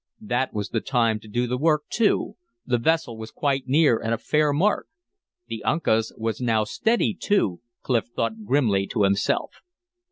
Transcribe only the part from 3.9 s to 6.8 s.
and a fair mark. The Uncas was now